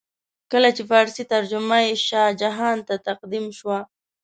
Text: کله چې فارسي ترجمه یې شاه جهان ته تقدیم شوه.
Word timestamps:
کله 0.51 0.69
چې 0.75 0.83
فارسي 0.89 1.23
ترجمه 1.33 1.77
یې 1.85 1.93
شاه 2.07 2.37
جهان 2.41 2.77
ته 2.87 2.95
تقدیم 3.07 3.45
شوه. 3.57 3.79